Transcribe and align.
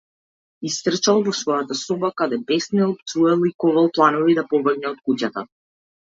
Истрчал 0.67 1.19
во 1.25 1.33
својата 1.39 1.75
соба 1.81 2.09
каде 2.21 2.39
беснеел, 2.51 2.95
пцуел 3.01 3.45
и 3.49 3.51
ковал 3.65 3.91
планови 3.99 4.35
да 4.39 4.45
побегне 4.55 4.89
од 4.93 5.05
куќата. 5.11 5.45